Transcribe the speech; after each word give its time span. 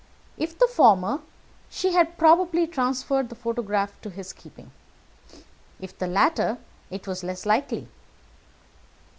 If 0.35 0.57
the 0.57 0.65
former, 0.65 1.19
she 1.69 1.91
had 1.91 2.17
probably 2.17 2.65
transferred 2.65 3.29
the 3.29 3.35
photograph 3.35 4.01
to 4.01 4.09
his 4.09 4.33
keeping. 4.33 4.71
If 5.79 5.95
the 5.95 6.07
latter, 6.07 6.57
it 6.89 7.05
was 7.05 7.23
less 7.23 7.45
likely. 7.45 7.87